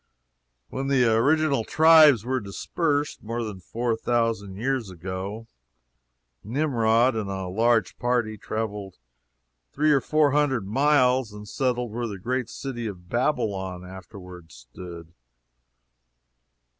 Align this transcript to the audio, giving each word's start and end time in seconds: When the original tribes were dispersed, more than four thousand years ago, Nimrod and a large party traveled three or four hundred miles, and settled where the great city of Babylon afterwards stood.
When 0.69 0.87
the 0.87 1.13
original 1.13 1.63
tribes 1.63 2.25
were 2.25 2.39
dispersed, 2.39 3.21
more 3.21 3.43
than 3.43 3.59
four 3.59 3.95
thousand 3.95 4.55
years 4.55 4.89
ago, 4.89 5.45
Nimrod 6.43 7.15
and 7.15 7.29
a 7.29 7.45
large 7.45 7.99
party 7.99 8.35
traveled 8.35 8.97
three 9.71 9.91
or 9.91 10.01
four 10.01 10.31
hundred 10.31 10.65
miles, 10.65 11.31
and 11.31 11.47
settled 11.47 11.91
where 11.91 12.07
the 12.07 12.17
great 12.17 12.49
city 12.49 12.87
of 12.87 13.09
Babylon 13.09 13.85
afterwards 13.85 14.55
stood. 14.55 15.13